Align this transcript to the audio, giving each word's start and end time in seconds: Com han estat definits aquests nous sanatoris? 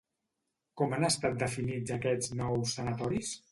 Com 0.81 0.95
han 0.97 1.05
estat 1.09 1.37
definits 1.45 1.95
aquests 1.99 2.35
nous 2.43 2.75
sanatoris? 2.81 3.33